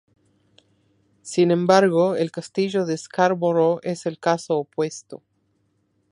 [1.21, 5.21] Sin embargo, el castillo de Scarborough es el caso opuesto.